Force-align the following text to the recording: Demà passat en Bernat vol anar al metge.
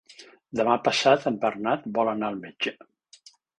Demà 0.59 0.77
passat 0.87 1.27
en 1.33 1.37
Bernat 1.45 1.87
vol 1.99 2.11
anar 2.17 2.33
al 2.33 2.43
metge. 2.49 2.77